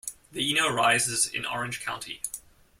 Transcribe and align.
The 0.31 0.49
Eno 0.49 0.73
rises 0.73 1.27
in 1.27 1.45
Orange 1.45 1.85
County. 1.85 2.23